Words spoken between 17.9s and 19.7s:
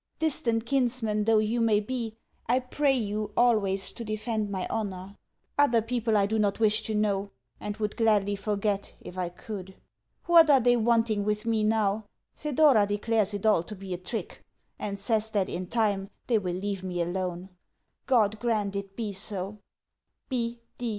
God grant it be so!